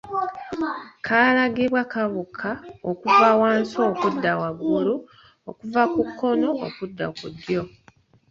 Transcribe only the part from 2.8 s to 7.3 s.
okuva wansi okudda waggulu okuva ku kkono okudda ku